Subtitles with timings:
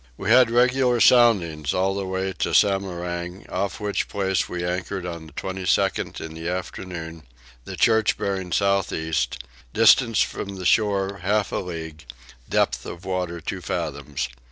[0.17, 5.27] We had regular soundings all the way to Samarang, off which place we anchored on
[5.27, 7.21] the 22nd in the afternoon;
[7.65, 9.43] the church bearing south east;
[9.75, 12.05] distance from the shore half a league:
[12.49, 14.27] depth of water two fathoms.